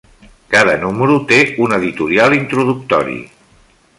Cada 0.53 0.77
número 0.83 1.17
té 1.33 1.41
un 1.67 1.77
editorial 1.77 2.37
introductori. 2.39 3.21